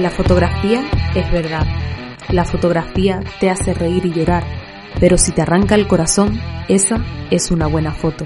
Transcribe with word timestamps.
La 0.00 0.08
fotografía 0.08 0.82
es 1.14 1.30
verdad. 1.30 1.66
La 2.30 2.46
fotografía 2.46 3.22
te 3.38 3.50
hace 3.50 3.74
reír 3.74 4.06
y 4.06 4.12
llorar, 4.14 4.44
pero 4.98 5.18
si 5.18 5.30
te 5.30 5.42
arranca 5.42 5.74
el 5.74 5.86
corazón, 5.86 6.40
esa 6.68 7.04
es 7.30 7.50
una 7.50 7.66
buena 7.66 7.92
foto. 7.92 8.24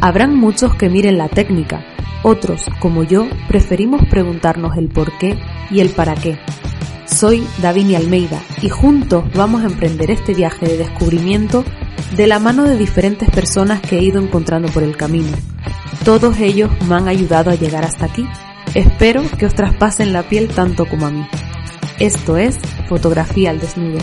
Habrán 0.00 0.34
muchos 0.34 0.74
que 0.76 0.88
miren 0.88 1.18
la 1.18 1.28
técnica, 1.28 1.84
otros, 2.22 2.64
como 2.78 3.04
yo, 3.04 3.28
preferimos 3.48 4.00
preguntarnos 4.08 4.78
el 4.78 4.88
por 4.88 5.18
qué 5.18 5.38
y 5.70 5.80
el 5.80 5.90
para 5.90 6.14
qué. 6.14 6.38
Soy 7.04 7.46
Davini 7.60 7.96
Almeida 7.96 8.40
y 8.62 8.70
juntos 8.70 9.24
vamos 9.34 9.62
a 9.62 9.66
emprender 9.66 10.10
este 10.10 10.32
viaje 10.32 10.64
de 10.64 10.78
descubrimiento 10.78 11.66
de 12.16 12.26
la 12.26 12.38
mano 12.38 12.64
de 12.64 12.78
diferentes 12.78 13.28
personas 13.28 13.82
que 13.82 13.98
he 13.98 14.02
ido 14.02 14.22
encontrando 14.22 14.68
por 14.68 14.82
el 14.82 14.96
camino. 14.96 15.36
Todos 16.02 16.38
ellos 16.38 16.70
me 16.88 16.94
han 16.94 17.08
ayudado 17.08 17.50
a 17.50 17.56
llegar 17.56 17.84
hasta 17.84 18.06
aquí 18.06 18.26
Espero 18.74 19.22
que 19.38 19.46
os 19.46 19.54
traspasen 19.54 20.12
la 20.12 20.24
piel 20.24 20.52
tanto 20.52 20.86
como 20.86 21.06
a 21.06 21.10
mí. 21.12 21.24
Esto 22.00 22.36
es 22.36 22.58
Fotografía 22.88 23.50
al 23.50 23.60
Desnudo. 23.60 24.00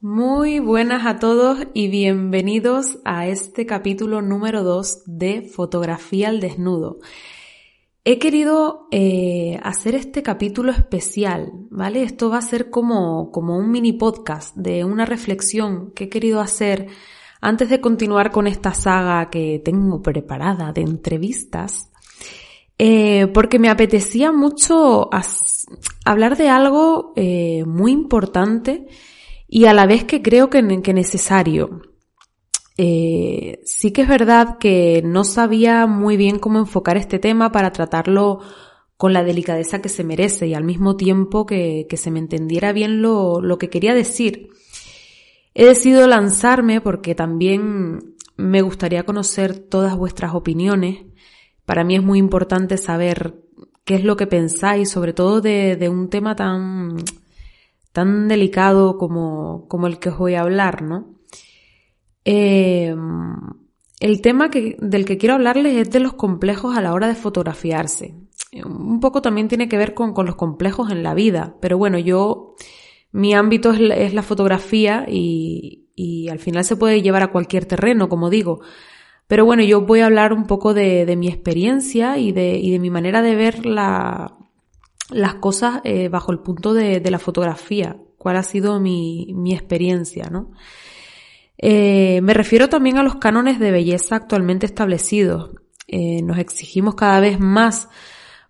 Muy 0.00 0.58
buenas 0.58 1.06
a 1.06 1.20
todos 1.20 1.68
y 1.72 1.86
bienvenidos 1.86 2.98
a 3.04 3.28
este 3.28 3.66
capítulo 3.66 4.22
número 4.22 4.64
2 4.64 5.04
de 5.06 5.42
Fotografía 5.42 6.30
al 6.30 6.40
Desnudo. 6.40 6.98
He 8.02 8.18
querido 8.18 8.88
eh, 8.90 9.60
hacer 9.62 9.94
este 9.94 10.22
capítulo 10.22 10.72
especial, 10.72 11.52
¿vale? 11.70 12.02
Esto 12.02 12.30
va 12.30 12.38
a 12.38 12.42
ser 12.42 12.70
como, 12.70 13.30
como 13.30 13.58
un 13.58 13.70
mini 13.70 13.92
podcast 13.92 14.56
de 14.56 14.84
una 14.84 15.04
reflexión 15.04 15.90
que 15.90 16.04
he 16.04 16.08
querido 16.08 16.40
hacer 16.40 16.86
antes 17.42 17.68
de 17.68 17.82
continuar 17.82 18.30
con 18.30 18.46
esta 18.46 18.72
saga 18.72 19.28
que 19.28 19.60
tengo 19.62 20.00
preparada 20.00 20.72
de 20.72 20.80
entrevistas, 20.80 21.90
eh, 22.78 23.26
porque 23.34 23.58
me 23.58 23.68
apetecía 23.68 24.32
mucho 24.32 25.10
hablar 26.06 26.38
de 26.38 26.48
algo 26.48 27.12
eh, 27.16 27.64
muy 27.66 27.92
importante 27.92 28.86
y 29.46 29.66
a 29.66 29.74
la 29.74 29.84
vez 29.84 30.04
que 30.04 30.22
creo 30.22 30.48
que, 30.48 30.80
que 30.82 30.94
necesario. 30.94 31.82
Eh, 32.82 33.60
sí 33.66 33.90
que 33.92 34.00
es 34.00 34.08
verdad 34.08 34.56
que 34.56 35.02
no 35.04 35.24
sabía 35.24 35.86
muy 35.86 36.16
bien 36.16 36.38
cómo 36.38 36.58
enfocar 36.58 36.96
este 36.96 37.18
tema 37.18 37.52
para 37.52 37.72
tratarlo 37.72 38.40
con 38.96 39.12
la 39.12 39.22
delicadeza 39.22 39.82
que 39.82 39.90
se 39.90 40.02
merece 40.02 40.46
y 40.46 40.54
al 40.54 40.64
mismo 40.64 40.96
tiempo 40.96 41.44
que, 41.44 41.86
se 41.94 42.10
me 42.10 42.20
entendiera 42.20 42.72
bien 42.72 43.02
lo, 43.02 43.58
que 43.58 43.68
quería 43.68 43.92
decir. 43.92 44.48
He 45.52 45.66
decidido 45.66 46.06
lanzarme 46.06 46.80
porque 46.80 47.14
también 47.14 48.14
me 48.38 48.62
gustaría 48.62 49.04
conocer 49.04 49.58
todas 49.58 49.94
vuestras 49.94 50.34
opiniones. 50.34 51.04
Para 51.66 51.84
mí 51.84 51.96
es 51.96 52.02
muy 52.02 52.18
importante 52.18 52.78
saber 52.78 53.34
qué 53.84 53.96
es 53.96 54.04
lo 54.04 54.16
que 54.16 54.26
pensáis, 54.26 54.88
sobre 54.88 55.12
todo 55.12 55.42
de, 55.42 55.76
de 55.76 55.90
un 55.90 56.08
tema 56.08 56.34
tan, 56.34 56.96
tan 57.92 58.26
delicado 58.28 58.96
como, 58.96 59.68
como 59.68 59.86
el 59.86 59.98
que 59.98 60.08
os 60.08 60.16
voy 60.16 60.32
a 60.32 60.40
hablar, 60.40 60.80
¿no? 60.80 61.19
Eh, 62.24 62.94
el 64.00 64.22
tema 64.22 64.48
del 64.48 65.04
que 65.04 65.18
quiero 65.18 65.34
hablarles 65.34 65.76
es 65.76 65.90
de 65.90 66.00
los 66.00 66.14
complejos 66.14 66.76
a 66.76 66.80
la 66.80 66.94
hora 66.94 67.06
de 67.06 67.14
fotografiarse. 67.14 68.14
Un 68.64 68.98
poco 68.98 69.20
también 69.20 69.48
tiene 69.48 69.68
que 69.68 69.76
ver 69.76 69.92
con, 69.92 70.14
los 70.24 70.36
complejos 70.36 70.90
en 70.90 71.02
la 71.02 71.12
vida, 71.14 71.56
pero 71.60 71.76
bueno, 71.76 71.98
yo, 71.98 72.56
mi 73.12 73.34
ámbito 73.34 73.72
es 73.72 74.14
la, 74.14 74.22
fotografía 74.22 75.06
y, 75.06 75.76
al 76.30 76.38
final 76.38 76.64
se 76.64 76.76
puede 76.76 77.02
llevar 77.02 77.22
a 77.22 77.30
cualquier 77.30 77.66
terreno, 77.66 78.08
como 78.08 78.30
digo. 78.30 78.60
Pero 79.26 79.44
bueno, 79.44 79.62
yo 79.62 79.82
voy 79.82 80.00
a 80.00 80.06
hablar 80.06 80.32
un 80.32 80.46
poco 80.46 80.72
de, 80.72 81.14
mi 81.16 81.28
experiencia 81.28 82.16
y 82.16 82.32
de, 82.32 82.78
mi 82.80 82.88
manera 82.88 83.20
de 83.20 83.36
ver 83.36 83.66
las 83.66 84.30
cosas 85.40 85.82
eh, 85.84 86.08
bajo 86.08 86.32
el 86.32 86.38
punto 86.38 86.72
de, 86.72 87.02
la 87.10 87.18
fotografía, 87.18 87.98
cuál 88.16 88.38
ha 88.38 88.42
sido 88.42 88.80
mi, 88.80 89.34
mi 89.34 89.52
experiencia, 89.52 90.30
¿no? 90.30 90.52
Eh, 91.62 92.20
me 92.22 92.32
refiero 92.32 92.70
también 92.70 92.96
a 92.96 93.02
los 93.02 93.16
cánones 93.16 93.58
de 93.58 93.70
belleza 93.70 94.16
actualmente 94.16 94.64
establecidos. 94.64 95.50
Eh, 95.86 96.22
nos 96.22 96.38
exigimos 96.38 96.94
cada 96.94 97.20
vez 97.20 97.38
más. 97.38 97.88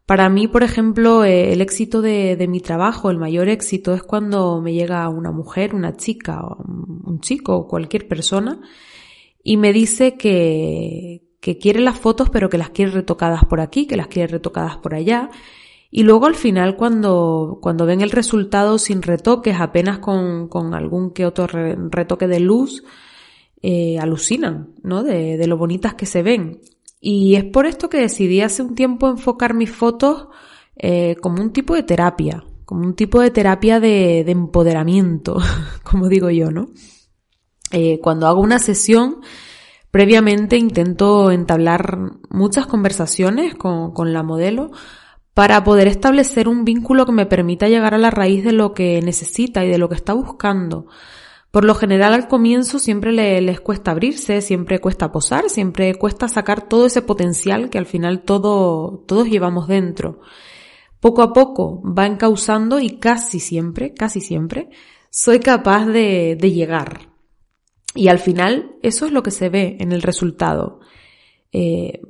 Para 0.06 0.28
mí, 0.28 0.47
por 0.47 0.62
ejemplo, 0.62 1.25
eh, 1.25 1.53
el 1.53 1.60
éxito 1.60 2.03
de, 2.03 2.47
mi 2.49 2.60
trabajo, 2.60 3.10
el 3.10 3.19
mayor 3.19 3.49
éxito 3.49 3.94
es 3.94 4.03
cuando 4.04 4.60
me 4.60 4.72
llega 4.72 5.09
una 5.09 5.32
mujer, 5.32 5.75
una 5.75 5.97
chica, 5.97 6.41
un 6.66 7.20
chico 7.20 7.56
o 7.56 7.69
cualquier 7.69 8.06
persona 8.06 8.60
y 9.43 9.56
me 9.56 9.72
dice 9.72 10.16
que, 10.16 11.22
que 11.41 11.59
quiere 11.59 11.81
las 11.81 11.99
fotos 11.99 12.31
pero 12.31 12.49
que 12.50 12.59
las 12.59 12.70
quiere 12.70 12.93
retocadas 12.93 13.44
por 13.44 13.60
aquí, 13.60 13.87
que 13.87 13.97
las 13.97 14.09
quiere 14.09 14.28
retocadas 14.32 14.76
por 14.78 14.94
allá 14.94 15.31
y 15.91 16.05
luego 16.05 16.27
al 16.27 16.37
final 16.37 16.77
cuando, 16.77 17.59
cuando 17.61 17.84
ven 17.84 18.01
el 18.01 18.11
resultado 18.11 18.78
sin 18.78 19.03
retoques, 19.03 19.56
apenas 19.59 19.99
con, 19.99 20.49
con 20.49 20.73
algún 20.75 21.11
que 21.11 21.27
otro 21.27 21.47
retoque 21.47 22.28
de 22.28 22.39
luz, 22.39 22.84
eh, 23.61 23.99
alucinan, 23.99 24.75
¿no? 24.83 25.03
De, 25.03 25.37
de, 25.37 25.47
lo 25.49 25.59
bonitas 25.59 25.95
que 25.95 26.06
se 26.06 26.23
ven. 26.23 26.61
Y 27.00 27.34
es 27.34 27.45
por 27.45 27.67
esto 27.67 27.89
que 27.89 27.99
decidí 27.99 28.41
hace 28.41 28.62
un 28.62 28.75
tiempo 28.75 29.09
enfocar 29.11 29.55
mis 29.55 29.71
fotos 29.71 30.29
eh, 30.77 31.17
como 31.21 31.43
un 31.43 31.53
tipo 31.53 31.75
de 31.75 31.83
terapia, 31.83 32.45
como 32.65 32.83
un 32.83 32.95
tipo 32.95 33.21
de 33.21 33.31
terapia 33.31 33.81
de, 33.81 34.23
de 34.25 34.33
empoderamiento, 34.33 35.39
como 35.83 36.09
digo 36.09 36.31
yo, 36.31 36.53
¿no? 36.53 36.69
Eh, 37.73 37.99
cuando 38.00 38.29
hago 38.29 38.41
una 38.41 38.61
sesión, 38.61 39.21
previamente 39.91 40.56
intento 40.56 41.33
entablar 41.33 41.99
muchas 42.31 42.67
conversaciones 42.67 43.55
con, 43.56 43.93
con 43.93 44.12
la 44.12 44.23
modelo 44.23 44.71
para 45.35 45.63
poder 45.65 45.89
establecer 45.89 46.49
un 46.49 46.65
vínculo 46.65 47.07
que 47.07 47.13
me 47.13 47.27
permita 47.27 47.69
llegar 47.69 47.95
a 47.95 47.99
la 47.99 48.11
raíz 48.11 48.45
de 48.45 48.53
lo 48.53 48.75
que 48.75 49.01
necesita 49.03 49.65
y 49.65 49.69
de 49.69 49.79
lo 49.79 49.89
que 49.89 49.95
está 49.95 50.13
buscando. 50.13 50.87
Por 51.51 51.65
lo 51.65 51.75
general 51.75 52.15
al 52.15 52.29
comienzo 52.29 52.79
siempre 52.79 53.13
les 53.13 53.61
cuesta 53.61 53.91
abrirse, 53.91 54.41
siempre 54.41 54.81
cuesta 54.81 55.11
posar, 55.11 55.49
siempre 55.49 55.95
cuesta 55.97 56.29
sacar 56.29 56.69
todo 56.69 56.87
ese 56.87 57.03
potencial 57.03 57.71
que 57.71 57.79
al 57.79 57.87
final 57.87 58.23
todo, 58.23 59.05
todos 59.07 59.29
llevamos 59.29 59.67
dentro. 59.67 60.21
Poco 61.01 61.23
a 61.23 61.33
poco 61.33 61.83
va 61.83 62.07
encauzando 62.07 62.79
y 62.79 62.99
casi 62.99 63.41
siempre, 63.41 63.95
casi 63.95 64.21
siempre, 64.21 64.71
soy 65.11 65.41
capaz 65.41 65.87
de, 65.87 66.37
de 66.39 66.53
llegar. 66.53 67.11
Y 67.95 68.09
al 68.09 68.21
final 68.21 68.77
eso 68.83 69.07
es 69.07 69.12
lo 69.12 69.23
que 69.25 69.33
se 69.33 69.49
ve 69.49 69.77
en 69.81 69.91
el 69.91 70.03
resultado. 70.03 70.81
Eh, 71.53 72.01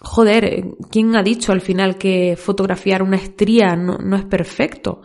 joder, 0.00 0.64
¿quién 0.90 1.16
ha 1.16 1.22
dicho 1.22 1.52
al 1.52 1.60
final 1.60 1.96
que 1.96 2.36
fotografiar 2.36 3.02
una 3.02 3.16
estría 3.16 3.76
no, 3.76 4.16
es 4.16 4.24
perfecto? 4.24 5.02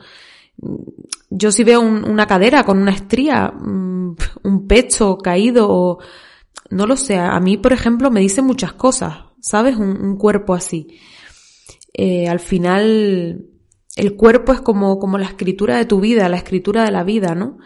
Yo 1.30 1.52
si 1.52 1.64
veo 1.64 1.82
una 1.82 2.28
cadera 2.28 2.64
con 2.64 2.80
una 2.80 2.92
estría, 2.92 3.48
mm, 3.48 4.16
un 4.44 4.68
pecho 4.68 5.18
caído 5.18 5.68
o 5.70 6.00
no 6.70 6.86
lo 6.86 6.96
sé, 6.96 7.18
a 7.18 7.40
mí 7.40 7.58
por 7.58 7.74
ejemplo 7.74 8.12
me 8.12 8.20
dice 8.22 8.42
muchas 8.42 8.74
cosas, 8.74 9.26
¿sabes? 9.40 9.76
Un, 9.78 10.18
cuerpo 10.18 10.54
así. 10.54 11.00
Eh, 11.94 12.28
al 12.28 12.40
final 12.40 13.46
el 13.96 14.16
cuerpo 14.16 14.54
es 14.54 14.62
como, 14.62 15.00
como 15.00 15.18
la 15.18 15.26
escritura 15.26 15.78
de 15.78 15.86
tu 15.86 16.00
vida, 16.00 16.30
la 16.30 16.38
escritura 16.38 16.84
de 16.84 16.92
la 16.92 17.04
vida, 17.04 17.36
¿no? 17.36 17.58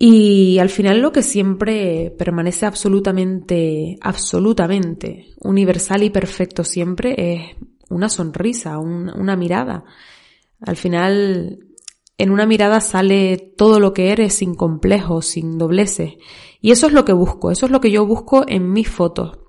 Y 0.00 0.60
al 0.60 0.68
final 0.68 1.00
lo 1.00 1.10
que 1.10 1.24
siempre 1.24 2.14
permanece 2.16 2.66
absolutamente, 2.66 3.98
absolutamente 4.00 5.34
universal 5.40 6.04
y 6.04 6.10
perfecto 6.10 6.62
siempre 6.62 7.16
es 7.18 7.56
una 7.88 8.08
sonrisa, 8.08 8.78
una 8.78 9.34
mirada. 9.34 9.82
Al 10.60 10.76
final, 10.76 11.58
en 12.16 12.30
una 12.30 12.46
mirada 12.46 12.80
sale 12.80 13.38
todo 13.56 13.80
lo 13.80 13.92
que 13.92 14.12
eres 14.12 14.34
sin 14.34 14.54
complejos, 14.54 15.26
sin 15.26 15.58
dobleces. 15.58 16.12
Y 16.60 16.70
eso 16.70 16.86
es 16.86 16.92
lo 16.92 17.04
que 17.04 17.12
busco, 17.12 17.50
eso 17.50 17.66
es 17.66 17.72
lo 17.72 17.80
que 17.80 17.90
yo 17.90 18.06
busco 18.06 18.44
en 18.46 18.72
mis 18.72 18.88
fotos. 18.88 19.40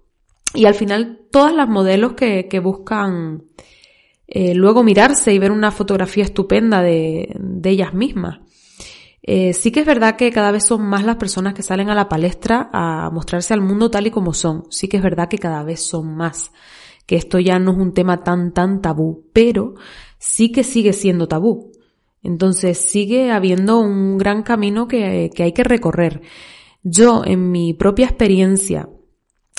Y 0.55 0.65
al 0.65 0.73
final, 0.73 1.27
todas 1.31 1.53
las 1.53 1.69
modelos 1.69 2.13
que, 2.13 2.59
buscan 2.59 3.43
eh, 4.25 4.55
luego 4.55 4.83
mirarse 4.83 5.31
y 5.31 5.37
ver 5.37 5.51
una 5.51 5.69
fotografía 5.69 6.23
estupenda 6.23 6.81
de 6.81 7.37
ellas 7.65 7.93
mismas. 7.93 8.39
Eh, 9.31 9.53
sí 9.53 9.71
que 9.71 9.81
es 9.81 9.85
verdad 9.85 10.15
que 10.15 10.31
cada 10.31 10.51
vez 10.51 10.63
son 10.63 10.81
más 10.81 11.03
las 11.03 11.17
personas 11.17 11.53
que 11.53 11.61
salen 11.61 11.91
a 11.91 11.93
la 11.93 12.09
palestra 12.09 12.67
a 12.73 13.11
mostrarse 13.11 13.53
al 13.53 13.61
mundo 13.61 13.91
tal 13.91 14.07
y 14.07 14.09
como 14.09 14.33
son. 14.33 14.63
Sí 14.71 14.87
que 14.87 14.97
es 14.97 15.03
verdad 15.03 15.27
que 15.27 15.37
cada 15.37 15.61
vez 15.61 15.87
son 15.87 16.15
más. 16.15 16.51
Que 17.05 17.15
esto 17.15 17.37
ya 17.37 17.59
no 17.59 17.73
es 17.73 17.77
un 17.77 17.93
tema 17.93 18.23
tan, 18.23 18.53
tan 18.53 18.81
tabú, 18.81 19.29
pero 19.31 19.75
sí 20.17 20.51
que 20.51 20.63
sigue 20.63 20.93
siendo 20.93 21.27
tabú. 21.27 21.71
Entonces 22.23 22.79
sigue 22.79 23.29
habiendo 23.29 23.79
un 23.79 24.17
gran 24.17 24.41
camino 24.41 24.87
que, 24.87 25.29
que 25.35 25.43
hay 25.43 25.53
que 25.53 25.63
recorrer. 25.63 26.23
Yo, 26.81 27.21
en 27.23 27.51
mi 27.51 27.75
propia 27.75 28.07
experiencia, 28.07 28.89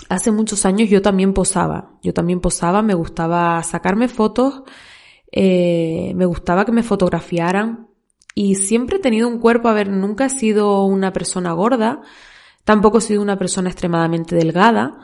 hace 0.09 0.33
muchos 0.33 0.67
años 0.67 0.91
yo 0.91 1.01
también 1.01 1.33
posaba. 1.33 1.97
Yo 2.03 2.13
también 2.13 2.41
posaba, 2.41 2.83
me 2.83 2.95
gustaba 2.95 3.63
sacarme 3.63 4.09
fotos, 4.09 4.65
eh, 5.31 6.13
me 6.17 6.27
gustaba 6.27 6.65
que 6.65 6.73
me 6.73 6.83
fotografiaran, 6.83 7.90
y 8.35 8.55
siempre 8.57 8.97
he 8.97 9.01
tenido 9.01 9.29
un 9.29 9.39
cuerpo, 9.39 9.69
a 9.69 9.75
ver, 9.75 9.89
nunca 9.89 10.27
he 10.27 10.31
sido 10.31 10.85
una 10.85 11.13
persona 11.13 11.53
gorda, 11.53 12.03
Tampoco 12.65 12.99
he 12.99 13.01
sido 13.01 13.23
una 13.23 13.39
persona 13.39 13.71
extremadamente 13.71 14.37
delgada, 14.37 14.99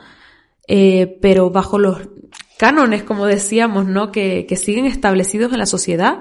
eh, 0.67 1.17
pero 1.21 1.49
bajo 1.49 1.79
los 1.79 2.09
cánones, 2.57 3.03
como 3.03 3.25
decíamos, 3.25 3.85
¿no? 3.87 4.11
Que, 4.11 4.45
que 4.47 4.55
siguen 4.55 4.85
establecidos 4.85 5.51
en 5.51 5.59
la 5.59 5.65
sociedad, 5.65 6.19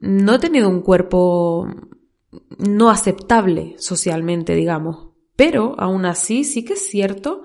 no 0.00 0.34
he 0.34 0.38
tenido 0.38 0.68
un 0.68 0.80
cuerpo 0.80 1.68
no 2.58 2.90
aceptable 2.90 3.76
socialmente, 3.78 4.54
digamos. 4.54 5.10
Pero 5.36 5.76
aún 5.78 6.04
así 6.04 6.44
sí 6.44 6.64
que 6.64 6.74
es 6.74 6.88
cierto 6.88 7.42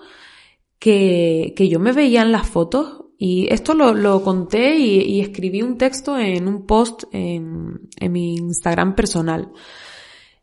que, 0.79 1.53
que 1.55 1.69
yo 1.69 1.79
me 1.79 1.91
veía 1.91 2.21
en 2.21 2.31
las 2.31 2.47
fotos 2.47 3.05
y 3.17 3.51
esto 3.51 3.73
lo, 3.73 4.23
conté 4.23 4.77
y, 4.77 5.19
escribí 5.21 5.63
un 5.63 5.77
texto 5.77 6.17
en 6.19 6.47
un 6.47 6.67
post 6.67 7.05
en, 7.11 7.89
mi 8.11 8.35
Instagram 8.35 8.95
personal. 8.95 9.51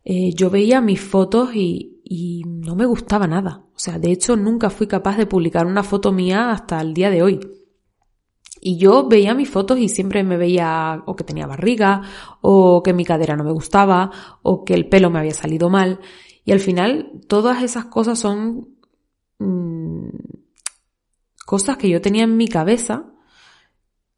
Eh, 0.05 0.35
yo 0.35 0.51
veía 0.51 0.81
mis 0.81 1.01
fotos 1.01 1.51
y, 1.55 1.93
no 2.47 2.75
me 2.75 2.87
gustaba 2.87 3.27
nada. 3.27 3.65
O 3.75 3.79
sea, 3.79 3.99
de 3.99 4.11
hecho 4.11 4.37
nunca 4.37 4.71
fui 4.71 4.87
capaz 4.87 5.17
de 5.17 5.27
publicar 5.27 5.67
una 5.67 5.83
foto 5.83 6.13
mía 6.13 6.51
hasta 6.51 6.81
el 6.81 6.95
día 6.95 7.11
de 7.11 7.23
hoy. 7.23 7.41
Y 8.61 8.79
yo 8.79 9.09
veía 9.09 9.35
mis 9.35 9.51
fotos 9.51 9.79
y 9.79 9.89
siempre 9.89 10.25
me 10.25 10.37
veía 10.37 11.03
o 11.07 11.15
que 11.15 11.25
tenía 11.25 11.47
barriga, 11.47 12.03
o 12.41 12.83
que 12.83 12.93
mi 12.93 13.05
cadera 13.05 13.37
no 13.37 13.45
me 13.45 13.53
gustaba, 13.53 14.11
o 14.43 14.65
que 14.65 14.75
el 14.75 14.89
pelo 14.89 15.11
me 15.11 15.21
había 15.21 15.35
salido 15.35 15.71
mal. 15.71 16.01
Y 16.45 16.53
al 16.53 16.61
final 16.61 17.21
todas 17.29 17.63
esas 17.63 17.87
cosas 17.87 18.19
son 18.19 18.69
mmm, 19.39 20.09
cosas 21.55 21.77
que 21.77 21.89
yo 21.89 22.01
tenía 22.01 22.25
en 22.25 22.37
mi 22.37 22.49
cabeza 22.49 23.05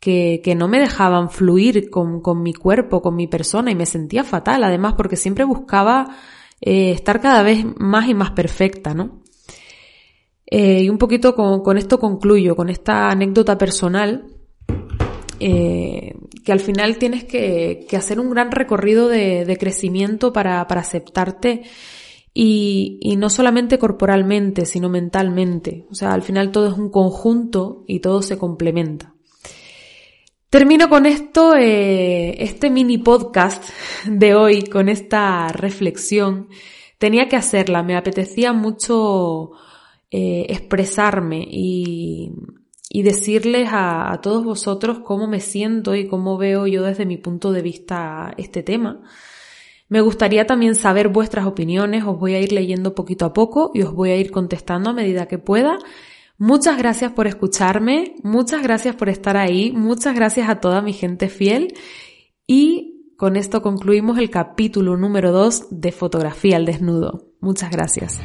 que, 0.00 0.40
que 0.42 0.54
no 0.54 0.68
me 0.68 0.80
dejaban 0.80 1.28
fluir 1.28 1.90
con, 1.90 2.22
con, 2.22 2.42
mi 2.42 2.54
cuerpo, 2.54 3.02
con 3.02 3.14
mi 3.14 3.26
persona 3.26 3.70
y 3.70 3.74
me 3.74 3.84
sentía 3.84 4.24
fatal 4.24 4.64
además 4.64 4.94
porque 4.96 5.16
siempre 5.16 5.44
buscaba 5.44 6.16
eh, 6.62 6.92
estar 6.92 7.20
cada 7.20 7.42
vez 7.42 7.66
más 7.76 8.08
y 8.08 8.14
más 8.14 8.30
perfecta, 8.30 8.94
¿no? 8.94 9.22
Eh, 10.46 10.84
y 10.84 10.88
un 10.88 10.96
poquito 10.96 11.34
con, 11.34 11.76
esto 11.76 12.00
concluyo, 12.00 12.56
con 12.56 12.70
esta 12.70 13.10
anécdota 13.10 13.58
personal 13.58 14.24
eh, 15.38 16.14
que 16.42 16.52
al 16.52 16.60
final 16.60 16.96
tienes 16.96 17.24
que, 17.24 17.84
que, 17.86 17.98
hacer 17.98 18.18
un 18.18 18.30
gran 18.30 18.50
recorrido 18.50 19.08
de, 19.08 19.44
de 19.44 19.56
crecimiento 19.58 20.32
para, 20.32 20.66
para 20.66 20.80
aceptarte 20.80 21.64
y, 22.38 22.98
y, 23.00 23.16
no 23.16 23.30
solamente 23.30 23.78
corporalmente, 23.78 24.66
sino 24.66 24.90
mentalmente. 24.90 25.86
O 25.90 25.94
sea, 25.94 26.12
al 26.12 26.20
final 26.20 26.52
todo 26.52 26.68
es 26.68 26.74
un 26.74 26.90
conjunto 26.90 27.82
y 27.86 28.00
todo 28.00 28.20
se 28.20 28.36
complementa. 28.36 29.14
Termino 30.50 30.90
con 30.90 31.06
esto, 31.06 31.56
eh, 31.56 32.42
este 32.42 32.68
mini 32.68 32.98
podcast 32.98 33.64
de 34.06 34.34
hoy, 34.34 34.64
con 34.64 34.90
esta 34.90 35.48
reflexión. 35.48 36.48
Tenía 36.98 37.26
que 37.26 37.36
hacerla, 37.36 37.82
me 37.82 37.96
apetecía 37.96 38.52
mucho 38.52 39.52
eh, 40.10 40.44
expresarme 40.50 41.42
y, 41.50 42.32
y 42.90 43.02
decirles 43.02 43.70
a, 43.70 44.12
a, 44.12 44.20
todos 44.20 44.44
vosotros 44.44 44.98
cómo 44.98 45.26
me 45.26 45.40
siento 45.40 45.94
y 45.94 46.06
cómo 46.06 46.36
veo 46.36 46.66
yo 46.66 46.82
desde 46.82 47.06
mi 47.06 47.16
punto 47.16 47.50
de 47.50 47.62
vista 47.62 48.34
este 48.36 48.62
tema. 48.62 49.00
Me 49.88 50.00
gustaría 50.00 50.46
también 50.46 50.74
saber 50.74 51.08
vuestras 51.08 51.46
opiniones, 51.46 52.04
os 52.04 52.18
voy 52.18 52.34
a 52.34 52.40
ir 52.40 52.52
leyendo 52.52 52.94
poquito 52.94 53.24
a 53.24 53.32
poco 53.32 53.70
y 53.74 53.82
os 53.82 53.92
voy 53.92 54.10
a 54.10 54.16
ir 54.16 54.30
contestando 54.30 54.90
a 54.90 54.92
medida 54.92 55.26
que 55.26 55.38
pueda. 55.38 55.78
Muchas 56.38 56.76
gracias 56.76 57.12
por 57.12 57.26
escucharme, 57.26 58.16
muchas 58.22 58.62
gracias 58.62 58.94
por 58.94 59.08
estar 59.08 59.36
ahí, 59.36 59.72
muchas 59.72 60.14
gracias 60.14 60.48
a 60.48 60.60
toda 60.60 60.82
mi 60.82 60.92
gente 60.92 61.28
fiel 61.28 61.74
y 62.46 63.14
con 63.16 63.36
esto 63.36 63.62
concluimos 63.62 64.18
el 64.18 64.28
capítulo 64.28 64.96
número 64.96 65.32
2 65.32 65.68
de 65.70 65.92
Fotografía 65.92 66.56
al 66.56 66.66
Desnudo. 66.66 67.32
Muchas 67.40 67.70
gracias. 67.70 68.20